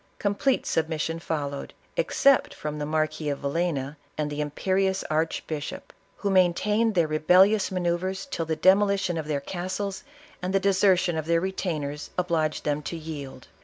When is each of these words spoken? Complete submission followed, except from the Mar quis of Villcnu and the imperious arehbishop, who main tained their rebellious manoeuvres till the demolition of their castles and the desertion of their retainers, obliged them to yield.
Complete 0.17 0.65
submission 0.65 1.19
followed, 1.19 1.75
except 1.95 2.55
from 2.55 2.79
the 2.79 2.87
Mar 2.87 3.05
quis 3.05 3.33
of 3.33 3.41
Villcnu 3.43 3.97
and 4.17 4.31
the 4.31 4.41
imperious 4.41 5.03
arehbishop, 5.11 5.93
who 6.17 6.31
main 6.31 6.55
tained 6.55 6.95
their 6.95 7.05
rebellious 7.07 7.69
manoeuvres 7.71 8.25
till 8.31 8.47
the 8.47 8.55
demolition 8.55 9.15
of 9.15 9.27
their 9.27 9.39
castles 9.39 10.03
and 10.41 10.55
the 10.55 10.59
desertion 10.59 11.19
of 11.19 11.27
their 11.27 11.39
retainers, 11.39 12.09
obliged 12.17 12.63
them 12.63 12.81
to 12.81 12.97
yield. 12.97 13.47